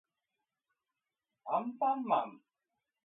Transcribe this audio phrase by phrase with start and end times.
[1.45, 2.41] あんぱんまん